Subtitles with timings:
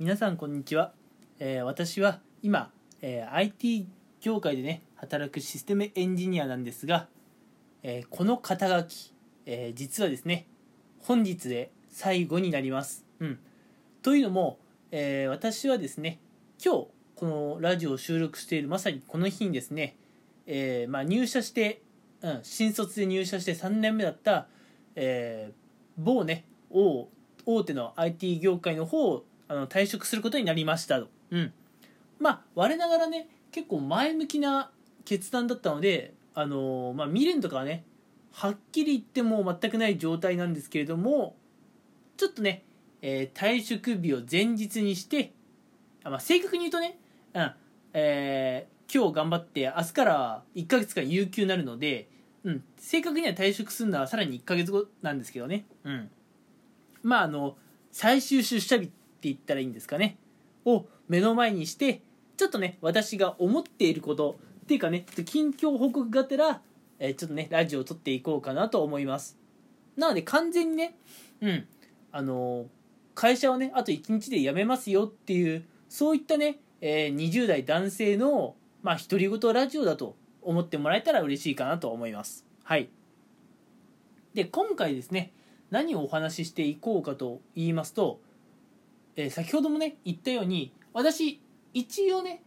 [0.00, 0.92] 皆さんこんにちは、
[1.40, 2.70] えー私は今、
[3.02, 3.88] えー IT
[4.20, 7.08] 業界でね働くシステムエンジニアなんですが、
[7.82, 9.12] えーこの肩書き、
[9.44, 10.46] え実はですね
[11.00, 13.40] 本日で最後になります、うん、
[14.02, 14.60] というのも、
[14.92, 16.20] え私はですね
[16.64, 16.86] 今日
[17.16, 19.96] このラジオを収録しているまさにこの日にですね、
[20.46, 21.82] えまあ、入社して、
[22.22, 24.46] うん、新卒で入社して3年目だった、
[24.94, 25.50] え
[25.96, 27.08] 某ね大
[27.46, 31.52] 大手の IT 業界の方をあの退職することになりましたと、うん、
[32.18, 34.70] まあ我ながらね結構前向きな
[35.04, 37.84] 決断だったのであのーまあ未練とかはね
[38.32, 41.34] はっきり言っても全くない状態なんですけれども
[42.16, 42.64] ちょっとね、
[43.02, 45.32] えー退職日を前日にして
[46.04, 46.98] あ、まあ、正確に言うとね、
[47.34, 47.52] うん
[47.94, 52.08] えー今日頑張って明日から1ヶ月間有給になるので、
[52.42, 56.10] うん、正確には退職するのはさらに1ヶ月後なんですけどね、うん、
[57.02, 57.56] まああの
[57.92, 58.90] 最終出社日
[59.22, 60.16] 言ったらいいんですかね？
[60.64, 62.02] を目の前にして
[62.36, 66.60] ちょっとね私が思っていることっていうかね近況報告がてら、
[66.98, 69.38] えーちょっとねラジオを撮っていこうかなと思います。
[69.96, 70.96] なので完全にね
[71.40, 71.66] うん
[72.12, 72.66] あの
[73.14, 82.46] 会社をねあと1日で辞めますよっていうそういったね、えー20代男性のまあ独り言ラジオだと思ってもらえたら嬉しいかなと思います。
[82.62, 82.88] はい。
[84.34, 85.32] で今回ですね
[85.70, 88.20] 何をお話ししていこうかと言いますと、
[89.18, 91.40] えー先ほどもね言ったように私
[91.74, 92.40] 一応ね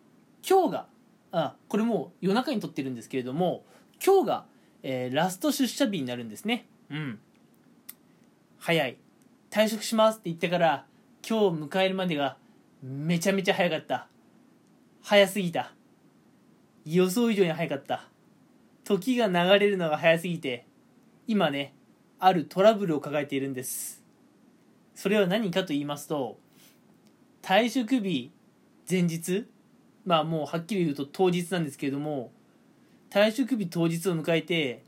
[0.47, 0.85] 今日が
[1.33, 3.65] あこれもう夜中に撮ってるんですけれども
[4.03, 4.45] 今日が、
[4.81, 6.65] えーラスト出社日になるんですね。
[6.89, 7.19] うん。
[8.57, 8.97] 早い。
[9.51, 10.85] 退職しますって言ってから
[11.27, 12.37] 今日迎えるまでが
[12.81, 14.07] めちゃめちゃ早かった。
[15.03, 15.73] 早すぎた。
[16.85, 18.07] 予想以上に早かった。
[18.83, 20.65] 時が流れるのが早すぎて
[21.27, 21.75] 今ね
[22.17, 24.03] あるトラブルを抱えているんです。
[24.95, 26.39] それは何かと言いますと
[27.41, 28.31] 退職日
[28.89, 29.47] 前日？
[30.05, 32.31] まあもうはっきり言うと当日なんですけれども
[33.09, 34.83] 退職日当日を迎えて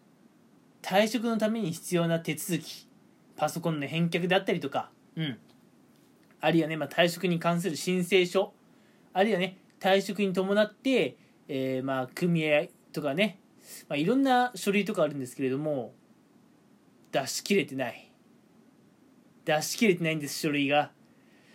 [0.82, 2.88] 退職のために必要な手続き
[3.36, 5.38] パソコンの返却であったりとかうん。
[6.42, 8.54] あるいはね、まあ、退職に関する申請書
[9.14, 13.40] あるいはね退職に伴って、えーまあ組合とかね、
[13.88, 15.94] まあ、いろんな書類とかあるんですけれども
[17.12, 18.12] 出し切れてない。
[19.46, 20.92] 出し切れてないんです書類が。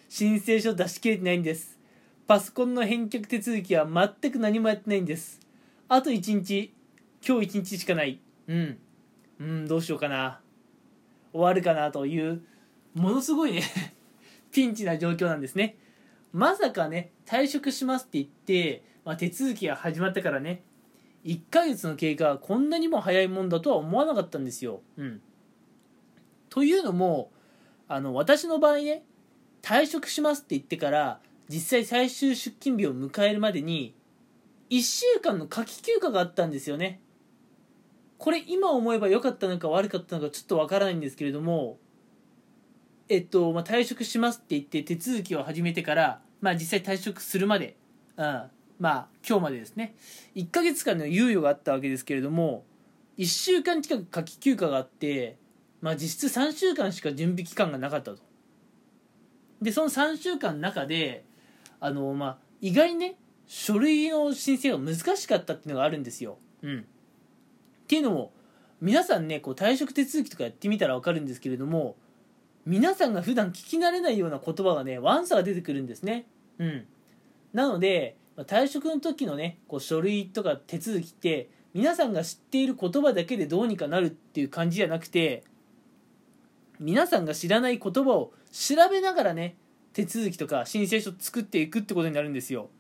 [0.08, 1.78] 申請書出し切れてないんです。
[2.26, 5.40] パソコンの返却手続きは全く何もやってないんです。
[5.88, 6.72] あと1日
[7.26, 8.18] 今日1日しかない。
[8.46, 8.78] うん。
[9.40, 10.40] うんどうしようかな。
[11.32, 12.42] 終わるかなという
[12.94, 13.62] ものすごいね
[14.50, 15.76] ピンチな状況なんですね。
[16.32, 20.62] まさかね退職しますって言って、まあ、手続きが始まってからね。
[21.24, 24.80] 1ヶ月の経過がこんなにも早いもんだとは思わなかったんですよ。
[24.96, 25.20] うん、
[26.48, 27.30] というのも
[27.88, 29.04] あの私の場合ね
[29.62, 33.94] 退職しますって言ってから実際最終出勤日を迎えるまでに
[34.70, 37.00] 1週間の夏季休暇があったんですよね。
[38.18, 41.78] これ今思えば良かったのか悪かったのかちょっとわからないんですけれども
[43.08, 47.76] えっと、まあ、退職しますって言って手続きを始めてから、まあ、実際退職するまで、
[48.16, 48.24] うん、
[48.80, 49.94] まあ今日までですね
[50.34, 52.64] 1ヶ月間の猶予があったわけですけれども
[53.18, 55.38] 1週間近く夏季休暇があって、
[55.80, 58.18] まあ、実質3週間しか準備期間がなかったと
[59.60, 61.24] でその3週間の中で
[61.80, 66.82] あの、まあ、意外にね書類の申請が難しかったっていうのがあるんですよ、うん、っ
[67.86, 68.32] ていうのも
[68.80, 71.96] 皆さんねこう退職手続きとかやってみたら分かるんですけれども
[72.68, 76.26] 皆さんが普段聞き慣れないような言葉がねワンサが出てくるんですね。
[76.58, 76.86] うん。
[77.54, 85.44] なのでまあ退職の時のねこう書類とか手続きって皆さんが知っている言葉だけでどうにかなるっていう感じじゃなくて
[86.78, 89.56] 皆さんが知らない言葉を調べながらね
[89.92, 92.70] 手続きとか申請書作っていくってことになるんですよ。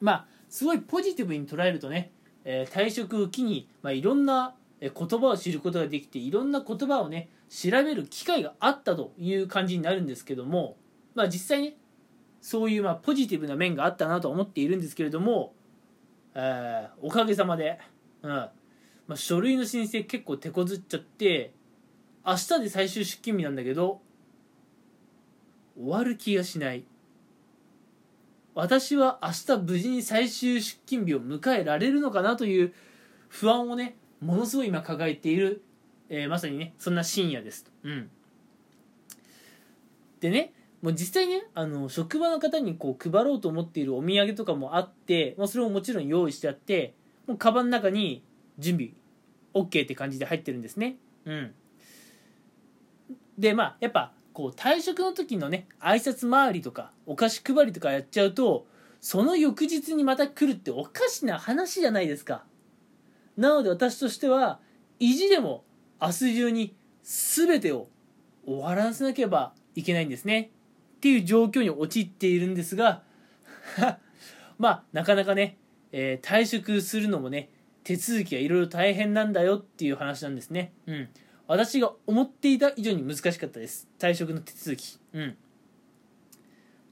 [0.00, 2.10] まあすごいポジティブに捉えるとね、
[2.44, 10.76] えー退職を機に、まあ、いろんな言葉を知ることができていろんな言葉をね調べる機会があったという感じになるんですけども
[11.14, 11.76] まあ実際ね
[12.40, 15.54] そういうまあポジティブな面があったなと思っているんですけれども、
[16.34, 17.80] えーおかげさまで、
[18.22, 18.30] うん。
[19.06, 21.52] まあ、書類の申請結構手こずっちゃって
[22.26, 24.00] 明日で最終出勤日なんだけど
[25.76, 26.84] 終わる気がしない。
[28.54, 32.72] 私は明日無事に最終出勤日を迎えられるのかなという
[33.28, 35.62] 不安をねものすごい今抱えている、
[36.08, 38.10] えーまさにねそんな深夜です、うん、
[40.20, 46.94] でねもう実際ねあの職場の方にこう配ろうと思っているお土産とかもあって、まあ、それももちろん用意してあって
[47.26, 48.22] もうカバンの中に
[48.58, 48.92] 準備
[49.52, 50.96] OK って感じで入ってるんですね。
[51.26, 51.54] うん。
[53.38, 58.66] でまあやっぱこう退職の時のね挨拶回りとかお菓子配りとかやっちゃうと
[59.00, 62.44] その翌日にまた来るっておかしな話じゃないですか。
[63.36, 64.58] なので私としては
[64.98, 65.64] 意地でも
[66.00, 67.88] 明日中に全てを
[68.46, 70.50] 終わらせなければいけないんですね。
[70.96, 73.02] っていう状況に陥っているんですが
[74.58, 75.58] まあなかなかね、
[75.92, 77.50] えー、退職するのもね
[77.84, 80.72] 手続きがいろいろ大変なんだよっていう話なんですね。
[80.86, 81.08] うん。
[81.48, 83.88] 私が思っていた以上に難しかったです。
[83.98, 84.98] 退職の手続き。
[85.12, 85.36] うん。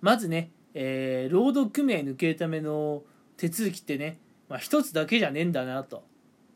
[0.01, 3.03] まずね、えー、労働組合抜けるための
[3.37, 4.19] 手続きってね、
[4.49, 6.05] まあ、一つだけじゃねえんだなと。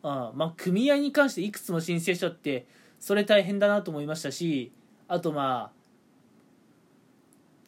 [0.03, 2.67] あまあ組合に関していくつも申請しちゃって
[3.01, 4.73] それ大変だなと思いましたし
[5.09, 5.73] あとま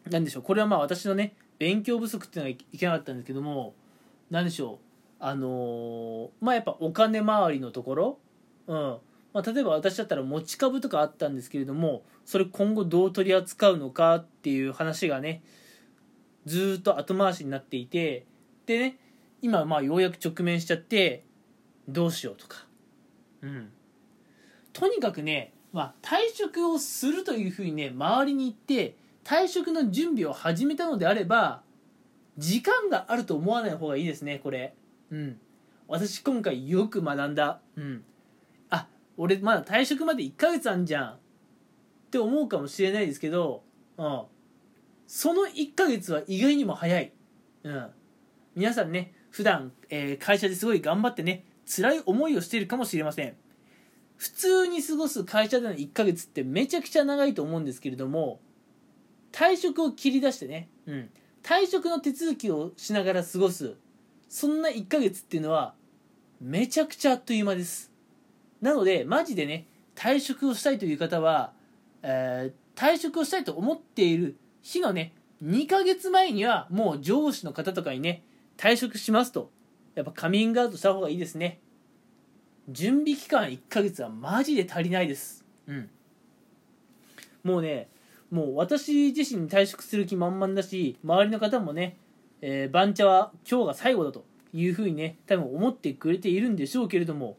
[0.06, 3.74] あなんでしょうこれはまあ私のね勉強不足っていうのがいけなかったんですけども
[4.30, 4.78] 何でしょう
[5.18, 8.18] あのー、まあやっぱお金回りのところ
[8.66, 8.96] うん。
[9.32, 15.42] まあ、例えば私だったら持ち株とかあったんですけれどもそれ今後どう取り扱うのかっていう話がね
[16.46, 18.26] ずっと後回しになっていて
[18.66, 18.98] でね
[19.42, 21.24] 今まあようやく直面しちゃって
[21.88, 22.66] どうしようとか。
[23.42, 23.70] うん。
[24.72, 31.62] とにかくね、まあ、退職をするというふうにね周りに言って退職の準備を始めたのであれば
[32.38, 34.74] 時間があると思わない方がいいですねこれ。
[35.10, 35.38] うん。
[35.88, 37.60] 私今回よく学んだ。
[37.76, 38.04] うん。
[38.04, 38.09] あ
[39.22, 41.08] 俺まだ退職まで1ヶ月あんじゃん。
[41.10, 41.18] っ
[42.10, 43.62] て思うかもしれないですけど
[43.98, 44.22] うん。
[45.06, 47.12] その1ヶ月は意外にも早い。
[47.64, 47.86] うん。
[48.56, 53.34] 皆さんね普段、えー、会社ですごい頑張ってね辛い思いをしているかもしれません。
[54.16, 58.40] 普通に過ごす会社での1ヶ月ってめちゃくちゃ長いと思うんですけれども
[59.32, 61.10] 退職を切り出してね、うん、
[61.42, 63.76] 退職の手続きをしながら過ごす。
[64.30, 65.74] そんな1ヶ月っていうのは
[66.40, 67.89] めちゃくちゃあっという間です。
[68.60, 71.52] なのでマジでね退職をしたいという方は、
[72.02, 75.12] えー、退職をしたいと思っている日のね
[75.42, 78.22] 2ヶ月前にはもう上司の方とかにね
[78.56, 79.50] 退職しますと
[79.94, 81.60] やっぱカミングアウトした方がいいですね。
[82.68, 85.44] 準備期間1ヶ月はマジで足りないです。
[85.66, 85.90] うん。
[87.42, 87.88] もうね
[88.30, 91.96] もう私自身退職する気満々だし周りの方もね、
[92.42, 97.36] えー、番茶は今日が最後だというふうにね多分思ってくれているんでしょうけれども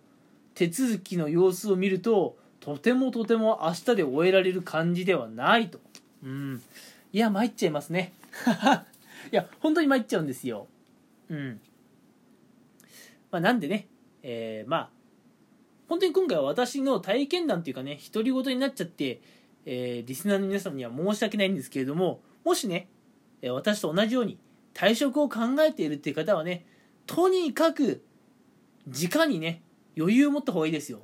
[0.62, 5.80] 手続きの様子を見るととてもとても明日で終えられる感じではないと。
[6.24, 6.62] うん。
[7.12, 8.14] いや参っちゃいますね。
[9.34, 10.68] いや本当に参っちゃうんですよ。
[11.32, 11.60] うん。
[13.32, 13.88] まあ、なんでね、
[14.22, 14.90] えー、まあ、
[15.88, 19.20] 本当に今回は私の体験談というかね、独り言になっちゃって、
[19.66, 22.88] えー、リスナーの皆さんには申し訳ないんですけれども、もしね、
[23.44, 24.38] 私と同じように
[24.76, 26.68] 退職を考えているっていう方はね、
[27.08, 28.04] とにかく、
[28.88, 29.64] 時間にね、
[29.98, 31.02] 余裕を持った方がいいですよ。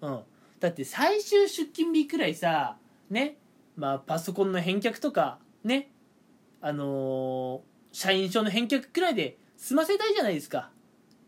[0.00, 0.20] うん。
[0.60, 2.76] だって最終出勤日くらいさ、
[3.10, 3.36] ね、
[3.76, 5.90] まあパソコンの返却とか、ね、
[6.60, 7.60] あのー、
[7.92, 10.70] 社員証の返却くらいで済ませたいじゃないですか。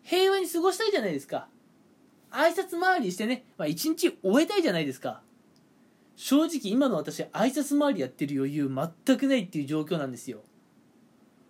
[0.09, 1.49] 平和に過ごしたいじゃないですか
[2.31, 5.21] 挨拶回りしてね、まあ、一日終えたいじゃないですか
[6.17, 8.71] 正直今の私挨拶回りやってる余裕
[9.07, 10.39] 全くないっていう状況なんですよ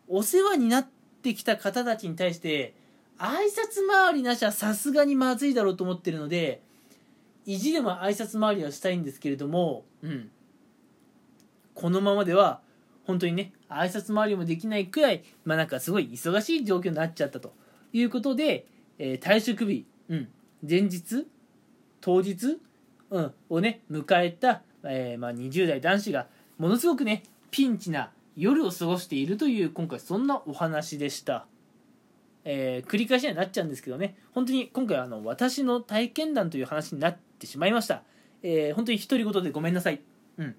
[0.09, 0.89] お世話になっ
[1.23, 2.75] てきた方たちに対して
[3.19, 6.61] 挨拶回りなしはさすがにまずいだろうと思ってるので
[7.47, 10.31] 意地でも挨拶回りはしたいんですけれどもうん。
[11.75, 12.61] このままでは
[13.06, 17.52] 本当にね挨拶回りもできないくらいまあなんかすごい忙しい状況になっちゃったと。
[17.92, 18.66] いうことで、
[18.99, 20.28] えー、退職日、うん、
[20.69, 21.26] 前日、
[22.00, 22.59] 当日、
[23.11, 26.26] うん、をね、迎えた、えー、まあ、20代男子が、
[26.59, 31.47] ものすごくね、ピンチな夜を過ごしているという、今回そんなお話でした。
[32.50, 38.02] えー、繰り返しにはなっちゃうんですけどね、本当に今回はあの、私の体験談という話になってしまいました。
[38.43, 40.00] えー、本当に独り言でごめんなさい。
[40.38, 40.57] うん。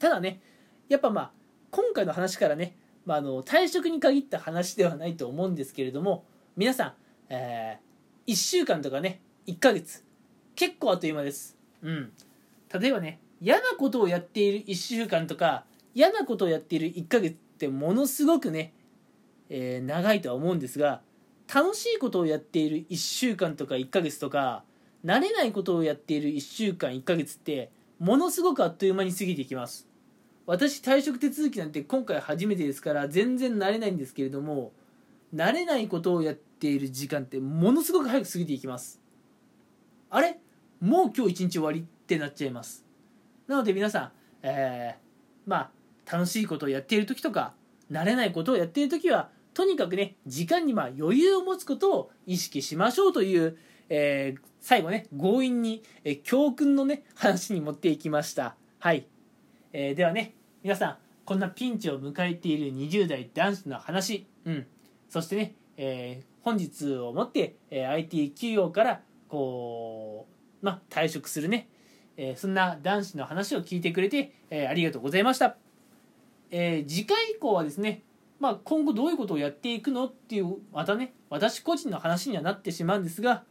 [0.00, 0.40] ただね、
[0.88, 1.30] やっぱまあ、
[1.70, 2.74] 今回の話からね、
[3.04, 6.24] まあ、あの退職に限った話ではないと思うんですけれども
[6.56, 6.92] 皆さん、
[7.30, 10.04] えー、1週間とかね1ヶ月
[10.54, 12.12] 結構あっという間です、うん、
[12.78, 18.72] 例えばね嫌なことをやっている1週間とか嫌なことをやっている1ヶ月ってものすごくね、
[19.50, 21.00] えー、長いとは思うんですが
[21.52, 24.64] 楽しいことをやっている1週間とか1ヶ月とか
[25.04, 29.88] 慣れないことをやっている1週間1ヶ月ってものすごくあっという間に過ぎていきます。
[30.46, 34.72] 私退職手続きなんて今回初めてですから全然慣れないんですけれども
[35.34, 39.00] 慣れないことをやっている時間ってものすごく早く過ぎていきます。
[40.10, 40.38] あれ？
[40.80, 42.84] もう今日一日終わりってなっちゃいます。
[43.46, 44.12] なので皆さん、
[44.42, 45.70] えー、ま
[46.06, 47.52] あ楽しいことをやっている時とか
[47.90, 58.54] 慣れないことをやっている時はとにかくね時間にま余裕を持つことを意識しましょうという、えー、最後ね強引に、えー、教訓のね話に持っていきました。
[58.78, 59.08] はい。
[59.72, 64.66] えー、ではね皆さんこんなピンチを迎えている20代男子の話、うん、
[65.08, 70.28] そしてね、え、本日をもって、え、IT 企業からこ
[70.62, 71.68] う、ま退職するね、
[72.16, 75.56] えそんな男子の話を聞いてくれて、えありがとうございました、
[76.50, 78.04] え次回以降はですね
[78.40, 83.42] まあ、今後どういうことをやっていくのっていうまたね私個人の話にはなってしまうんですが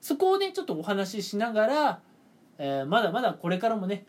[0.00, 2.00] そこをねちょっとお話ししながら、
[2.58, 4.06] えー、まだまだこれからもね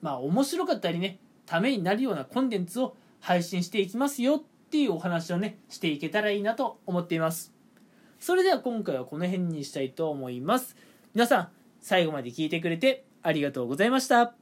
[0.00, 7.52] まあ面白かったりねためになるようなコンテンツを配信していきますよっていうお話をねしていけたらいいなと思っています。
[8.20, 10.76] それでは今回はこの辺にしたいと思います。
[11.14, 11.48] 皆さん
[11.80, 14.39] 最後まで聞いてくれてありがとうございました。